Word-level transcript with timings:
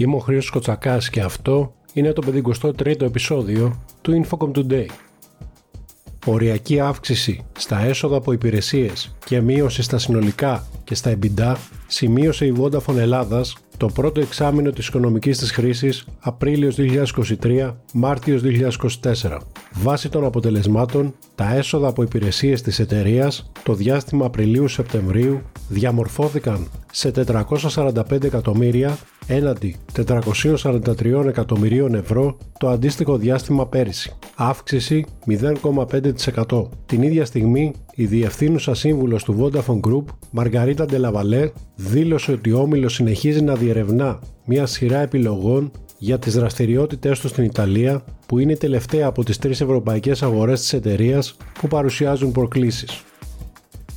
Είμαι 0.00 0.16
ο 0.16 0.18
Χρήστος 0.18 0.50
Κοτσακάς 0.50 1.10
και 1.10 1.20
αυτό 1.20 1.74
είναι 1.92 2.12
το 2.12 2.22
53ο 2.26 3.00
επεισόδιο 3.00 3.82
του 4.00 4.24
Infocom 4.24 4.50
Today. 4.52 4.86
Οριακή 6.26 6.80
αύξηση 6.80 7.44
στα 7.58 7.80
έσοδα 7.80 8.16
από 8.16 8.32
υπηρεσίες 8.32 9.16
και 9.24 9.40
μείωση 9.40 9.82
στα 9.82 9.98
συνολικά 9.98 10.66
και 10.84 10.94
στα 10.94 11.18
EBITDA 11.18 11.54
σημείωσε 11.86 12.46
η 12.46 12.54
Vodafone 12.58 12.96
Ελλάδας 12.96 13.56
το 13.76 13.86
πρώτο 13.86 14.20
εξάμεινο 14.20 14.70
της 14.70 14.86
οικονομικής 14.86 15.38
της 15.38 15.50
χρήσης 15.50 16.06
Απρίλιος 16.20 16.76
2023 17.42 17.74
Μάρτιος 17.92 18.42
2024. 18.42 19.38
Βάσει 19.72 20.08
των 20.08 20.24
αποτελεσμάτων, 20.24 21.14
τα 21.34 21.54
έσοδα 21.54 21.88
από 21.88 22.02
υπηρεσίες 22.02 22.62
της 22.62 22.78
εταιρείας 22.78 23.50
το 23.62 23.74
διάστημα 23.74 24.26
Απριλίου-Σεπτεμβρίου 24.26 25.42
διαμορφώθηκαν 25.68 26.68
σε 26.92 27.10
445 27.10 28.24
εκατομμύρια 28.24 28.98
έναντι 29.30 29.76
443 30.06 31.24
εκατομμυρίων 31.26 31.94
ευρώ 31.94 32.36
το 32.58 32.68
αντίστοιχο 32.68 33.16
διάστημα 33.16 33.66
πέρυσι. 33.66 34.12
Αύξηση 34.36 35.04
0,5%. 35.26 36.68
Την 36.86 37.02
ίδια 37.02 37.24
στιγμή, 37.24 37.72
η 37.94 38.06
διευθύνουσα 38.06 38.74
σύμβουλος 38.74 39.24
του 39.24 39.36
Vodafone 39.40 39.80
Group, 39.80 40.04
Μαργαρίτα 40.30 40.84
Ντελαβαλέ, 40.84 41.50
δήλωσε 41.74 42.32
ότι 42.32 42.52
ο 42.52 42.58
Όμιλος 42.58 42.94
συνεχίζει 42.94 43.42
να 43.42 43.54
διερευνά 43.54 44.18
μια 44.44 44.66
σειρά 44.66 44.98
επιλογών 44.98 45.70
για 45.98 46.18
τις 46.18 46.34
δραστηριότητες 46.34 47.20
του 47.20 47.28
στην 47.28 47.44
Ιταλία, 47.44 48.04
που 48.26 48.38
είναι 48.38 48.52
η 48.52 48.56
τελευταία 48.56 49.06
από 49.06 49.24
τις 49.24 49.38
τρεις 49.38 49.60
ευρωπαϊκές 49.60 50.22
αγορές 50.22 50.60
της 50.60 50.72
εταιρείας 50.72 51.36
που 51.60 51.68
παρουσιάζουν 51.68 52.32
προκλήσεις. 52.32 53.04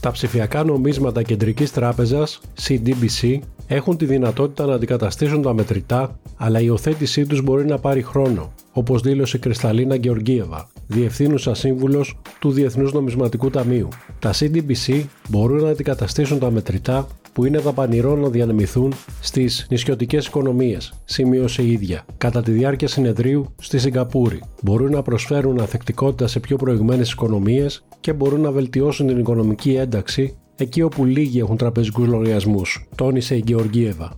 Τα 0.03 0.11
ψηφιακά 0.11 0.63
νομίσματα 0.63 1.23
κεντρικής 1.23 1.71
τράπεζας, 1.71 2.39
CDBC, 2.67 3.39
έχουν 3.67 3.97
τη 3.97 4.05
δυνατότητα 4.05 4.65
να 4.65 4.73
αντικαταστήσουν 4.73 5.41
τα 5.41 5.53
μετρητά, 5.53 6.19
αλλά 6.37 6.59
η 6.59 6.63
υιοθέτησή 6.65 7.25
τους 7.25 7.41
μπορεί 7.41 7.65
να 7.65 7.77
πάρει 7.77 8.01
χρόνο, 8.01 8.53
όπως 8.73 9.01
δήλωσε 9.01 9.37
η 9.37 9.39
Κρυσταλίνα 9.39 9.95
Γεωργίεβα, 9.95 10.69
διευθύνουσα 10.87 11.53
σύμβουλος 11.53 12.17
του 12.39 12.51
Διεθνούς 12.51 12.93
Νομισματικού 12.93 13.49
Ταμείου. 13.49 13.87
Τα 14.19 14.33
CDBC 14.33 15.03
μπορούν 15.29 15.61
να 15.61 15.69
αντικαταστήσουν 15.69 16.39
τα 16.39 16.51
μετρητά 16.51 17.07
που 17.33 17.45
είναι 17.45 17.57
δαπανηρό 17.57 18.15
να 18.15 18.29
διανεμηθούν 18.29 18.93
στις 19.21 19.67
νησιωτικές 19.69 20.25
οικονομίες, 20.25 20.93
σημείωσε 21.03 21.61
η 21.61 21.71
ίδια, 21.71 22.05
κατά 22.17 22.41
τη 22.41 22.51
διάρκεια 22.51 22.87
συνεδρίου 22.87 23.55
στη 23.61 23.79
Σιγκαπούρη. 23.79 24.41
Μπορούν 24.63 24.91
να 24.91 25.01
προσφέρουν 25.01 25.59
αθεκτικότητα 25.59 26.27
σε 26.27 26.39
πιο 26.39 26.55
προηγμένες 26.55 27.11
οικονομίες 27.11 27.85
και 27.99 28.13
μπορούν 28.13 28.41
να 28.41 28.51
βελτιώσουν 28.51 29.07
την 29.07 29.19
οικονομική 29.19 29.73
ένταξη 29.73 30.37
εκεί 30.55 30.81
όπου 30.81 31.05
λίγοι 31.05 31.39
έχουν 31.39 31.57
τραπεζικούς 31.57 32.07
λογαριασμούς, 32.07 32.87
τόνισε 32.95 33.35
η 33.35 33.43
Γεωργίευα. 33.45 34.11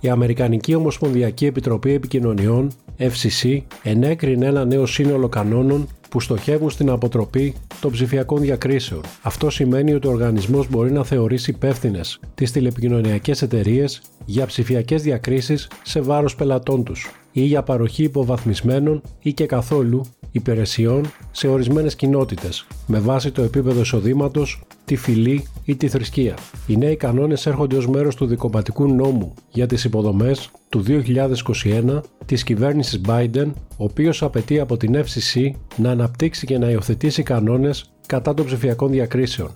Η 0.00 0.08
Αμερικανική 0.08 0.74
Ομοσπονδιακή 0.74 1.46
Επιτροπή 1.46 1.92
Επικοινωνιών, 1.92 2.70
FCC, 2.98 3.58
ενέκρινε 3.82 4.46
ένα 4.46 4.64
νέο 4.64 4.86
σύνολο 4.86 5.28
κανόνων 5.28 5.88
που 6.12 6.20
στοχεύουν 6.20 6.70
στην 6.70 6.90
αποτροπή 6.90 7.54
των 7.80 7.90
ψηφιακών 7.90 8.40
διακρίσεων. 8.40 9.00
Αυτό 9.22 9.50
σημαίνει 9.50 9.94
ότι 9.94 10.06
ο 10.06 10.10
οργανισμός 10.10 10.68
μπορεί 10.68 10.92
να 10.92 11.04
θεωρήσει 11.04 11.50
υπεύθυνες 11.50 12.20
τις 12.34 12.50
τηλεπικοινωνιακές 12.52 13.42
εταιρείες 13.42 14.02
για 14.24 14.46
ψηφιακές 14.46 15.02
διακρίσεις 15.02 15.68
σε 15.82 16.00
βάρος 16.00 16.34
πελατών 16.34 16.84
τους 16.84 17.10
ή 17.32 17.40
για 17.40 17.62
παροχή 17.62 18.02
υποβαθμισμένων 18.02 19.02
ή 19.22 19.32
και 19.32 19.46
καθόλου 19.46 20.04
υπηρεσιών 20.32 21.12
σε 21.30 21.48
ορισμένες 21.48 21.96
κοινότητες 21.96 22.66
με 22.86 22.98
βάση 22.98 23.30
το 23.30 23.42
επίπεδο 23.42 23.80
εισοδήματος, 23.80 24.62
τη 24.84 24.96
φυλή 24.96 25.44
ή 25.64 25.76
τη 25.76 25.88
θρησκεία. 25.88 26.36
Οι 26.66 26.76
νέοι 26.76 26.96
κανόνες 26.96 27.46
έρχονται 27.46 27.76
ως 27.76 27.88
μέρος 27.88 28.14
του 28.14 28.26
δικοπατικού 28.26 28.94
νόμου 28.94 29.34
για 29.50 29.66
τις 29.66 29.84
υποδομές 29.84 30.50
του 30.68 30.84
2021 30.86 32.00
της 32.26 32.42
κυβέρνησης 32.42 33.00
Biden, 33.08 33.52
ο 33.76 33.84
οποίος 33.84 34.22
απαιτεί 34.22 34.60
από 34.60 34.76
την 34.76 34.96
FCC 34.96 35.50
να 35.76 35.90
αναπτύξει 35.90 36.46
και 36.46 36.58
να 36.58 36.70
υιοθετήσει 36.70 37.22
κανόνες 37.22 37.92
κατά 38.06 38.34
των 38.34 38.46
ψηφιακών 38.46 38.90
διακρίσεων. 38.90 39.50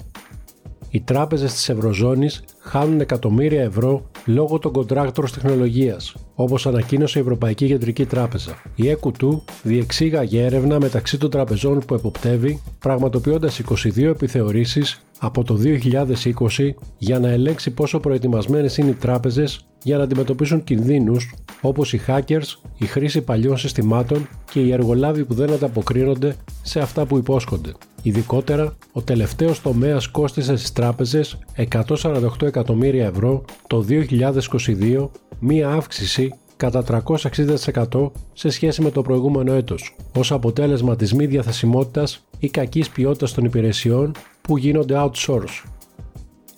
Οι 0.91 1.01
τράπεζες 1.01 1.53
της 1.53 1.69
Ευρωζώνης 1.69 2.45
χάνουν 2.59 3.01
εκατομμύρια 3.01 3.63
ευρώ 3.63 4.11
λόγω 4.25 4.59
των 4.59 4.73
κοντράκτρων 4.73 5.31
τεχνολογίας, 5.33 6.15
όπως 6.35 6.67
ανακοίνωσε 6.67 7.19
η 7.19 7.23
Ευρωπαϊκή 7.23 7.67
Κεντρική 7.67 8.07
Τράπεζα. 8.07 8.63
Η 8.75 8.85
EQ2 8.85 9.41
διεξήγαγε 9.63 10.45
έρευνα 10.45 10.81
μεταξύ 10.81 11.19
των 11.19 11.31
τραπεζών 11.31 11.83
που 11.87 11.95
εποπτεύει, 11.95 12.63
πραγματοποιώντας 12.79 13.59
22 13.59 14.03
επιθεωρήσεις 14.03 15.01
από 15.19 15.45
το 15.45 15.55
2020 15.55 16.75
για 16.99 17.19
να 17.19 17.29
ελέγξει 17.29 17.71
πόσο 17.71 18.01
προετοιμασμένες 18.01 18.77
είναι 18.77 18.91
οι 18.91 18.95
τράπεζες 18.95 19.67
για 19.83 19.97
να 19.97 20.03
αντιμετωπίσουν 20.03 20.65
κινδύνους 20.65 21.35
όπως 21.61 21.93
οι 21.93 22.01
hackers, 22.07 22.55
η 22.79 22.87
χρήση 22.87 23.21
παλιών 23.21 23.57
συστημάτων 23.57 24.29
και 24.51 24.61
οι 24.61 24.73
εργολάβοι 24.73 25.25
που 25.25 25.35
δεν 25.35 25.53
ανταποκρίνονται 25.53 26.37
σε 26.63 26.81
αυτά 26.81 27.07
που 27.07 27.17
υπόσχονται. 27.17 27.73
Ειδικότερα, 28.03 28.77
ο 28.93 29.03
τελευταίος 29.03 29.63
τομέας 29.63 30.09
κόστισε 30.09 30.57
στις 30.57 30.73
τράπεζες 30.73 31.39
148 31.57 32.43
εκατομμύρια 32.43 33.07
ευρώ 33.07 33.45
το 33.67 33.85
2022, 33.89 35.11
μία 35.39 35.69
αύξηση 35.69 36.35
κατά 36.57 36.83
360% 36.83 38.11
σε 38.33 38.49
σχέση 38.49 38.83
με 38.83 38.91
το 38.91 39.03
προηγούμενο 39.03 39.53
έτος, 39.53 39.97
ως 40.17 40.33
αποτέλεσμα 40.33 40.97
της 40.97 41.15
μη 41.15 41.27
διαθεσιμότητας 41.27 42.27
ή 42.39 42.49
κακής 42.49 42.91
ποιότητας 42.91 43.33
των 43.33 43.45
υπηρεσιών 43.45 44.13
που 44.41 44.57
γίνονται 44.57 44.95
outsource. 44.99 45.65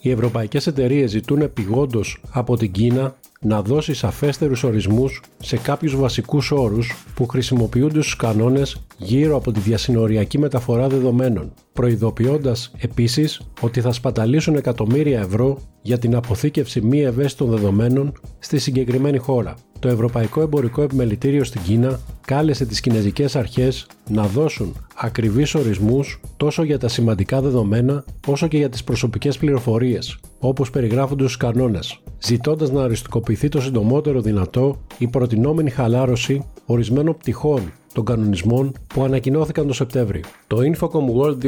Οι 0.01 0.11
ευρωπαϊκές 0.11 0.67
εταιρείες 0.67 1.11
ζητούν 1.11 1.41
επιγόντως 1.41 2.21
από 2.31 2.57
την 2.57 2.73
Κίνα 2.73 3.17
να 3.41 3.63
δώσει 3.63 3.95
σαφέστερους 3.95 4.63
ορισμούς 4.63 5.23
σε 5.39 5.57
κάποιους 5.57 5.97
βασικούς 5.97 6.51
όρους 6.51 7.05
που 7.15 7.27
χρησιμοποιούνται 7.27 8.01
στους 8.01 8.17
κανόνες 8.17 8.77
γύρω 8.97 9.37
από 9.37 9.53
τη 9.53 9.61
διασυνοριακή 9.61 10.39
μεταφορά 10.39 10.89
δεδομένων, 10.89 11.53
προειδοποιώντας 11.73 12.73
επίσης 12.79 13.41
ότι 13.61 13.81
θα 13.81 13.93
σπαταλήσουν 13.93 14.55
εκατομμύρια 14.55 15.21
ευρώ 15.21 15.59
για 15.83 15.99
την 15.99 16.15
αποθήκευση 16.17 16.81
μη 16.81 17.01
ευαίσθητων 17.01 17.51
δεδομένων 17.51 18.13
στη 18.39 18.59
συγκεκριμένη 18.59 19.19
χώρα. 19.19 19.55
Το 19.79 19.89
Ευρωπαϊκό 19.89 20.41
Εμπορικό 20.41 20.83
Επιμελητήριο 20.83 21.45
στην 21.45 21.63
Κίνα 21.63 22.01
κάλεσε 22.29 22.67
τις 22.67 22.81
κινέζικες 22.81 23.37
αρχές 23.37 23.87
να 24.09 24.27
δώσουν 24.27 24.75
ακριβείς 24.95 25.55
ορισμούς 25.55 26.21
τόσο 26.37 26.63
για 26.63 26.79
τα 26.79 26.89
σημαντικά 26.89 27.41
δεδομένα 27.41 28.05
όσο 28.27 28.49
και 28.49 28.57
για 28.57 28.69
τις 28.69 28.85
προσωπικές 28.85 29.39
πληροφορίες, 29.39 30.19
όπως 30.39 30.71
περιγράφονται 30.71 31.23
στους 31.23 31.37
κανόνες, 31.37 32.01
ζητώντας 32.19 32.71
να 32.71 32.83
αριστικοποιηθεί 32.83 33.49
το 33.49 33.61
συντομότερο 33.61 34.21
δυνατό 34.21 34.81
η 34.99 35.09
προτινόμενη 35.09 35.71
χαλάρωση 35.71 36.45
ορισμένων 36.67 37.17
πτυχών 37.17 37.73
των 37.93 38.05
κανονισμών 38.05 38.73
που 38.87 39.03
ανακοινώθηκαν 39.03 39.67
το 39.67 39.73
Σεπτέμβριο. 39.73 40.23
Το 40.47 40.57
Infocom 40.57 41.21
World 41.21 41.39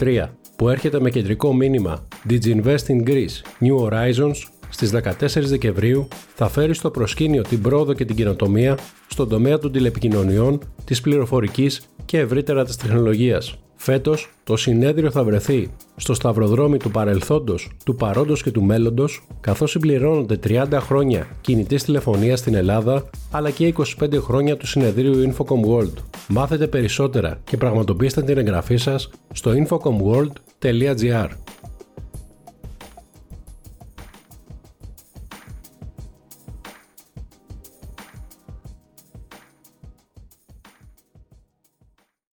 2023 0.00 0.28
που 0.56 0.68
έρχεται 0.68 1.00
με 1.00 1.10
κεντρικό 1.10 1.54
μήνυμα 1.54 2.06
Diginvest 2.28 2.86
in 2.86 3.08
Greece 3.08 3.42
New 3.60 3.78
Horizons 3.84 4.36
στις 4.76 4.90
14 4.90 5.48
Δεκεμβρίου 5.48 6.08
θα 6.34 6.48
φέρει 6.48 6.74
στο 6.74 6.90
προσκήνιο 6.90 7.42
την 7.42 7.62
πρόοδο 7.62 7.92
και 7.92 8.04
την 8.04 8.16
καινοτομία 8.16 8.78
στον 9.06 9.28
τομέα 9.28 9.58
των 9.58 9.72
τηλεπικοινωνιών, 9.72 10.60
της 10.84 11.00
πληροφορικής 11.00 11.88
και 12.04 12.18
ευρύτερα 12.18 12.64
της 12.64 12.76
τεχνολογίας. 12.76 13.58
Φέτος, 13.76 14.30
το 14.44 14.56
συνέδριο 14.56 15.10
θα 15.10 15.24
βρεθεί 15.24 15.70
στο 15.96 16.14
σταυροδρόμι 16.14 16.76
του 16.76 16.90
παρελθόντος, 16.90 17.70
του 17.84 17.94
παρόντος 17.94 18.42
και 18.42 18.50
του 18.50 18.62
μέλλοντος, 18.62 19.26
καθώς 19.40 19.70
συμπληρώνονται 19.70 20.36
30 20.36 20.80
χρόνια 20.80 21.26
κινητής 21.40 21.84
τηλεφωνίας 21.84 22.38
στην 22.38 22.54
Ελλάδα, 22.54 23.10
αλλά 23.30 23.50
και 23.50 23.66
25 23.66 24.20
χρόνια 24.20 24.56
του 24.56 24.66
συνεδρίου 24.66 25.32
Infocom 25.32 25.70
World. 25.70 25.94
Μάθετε 26.28 26.66
περισσότερα 26.66 27.40
και 27.44 27.56
πραγματοποιήστε 27.56 28.22
την 28.22 28.38
εγγραφή 28.38 28.76
σας 28.76 29.10
στο 29.32 29.50
infocomworld.gr. 29.50 31.28